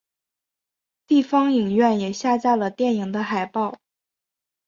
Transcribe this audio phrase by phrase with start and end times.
[1.05, 3.77] 地方影院也下架了电影的海报。